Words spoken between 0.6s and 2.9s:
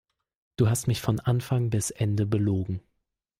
hast mich von Anfang bis Ende belogen.